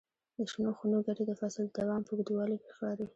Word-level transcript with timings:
د 0.37 0.39
شنو 0.51 0.69
خونو 0.77 0.97
ګټې 1.07 1.23
د 1.27 1.31
فصل 1.41 1.63
د 1.67 1.71
دوام 1.79 2.01
په 2.05 2.11
اوږدوالي 2.13 2.57
کې 2.61 2.67
ښکاري. 2.73 3.05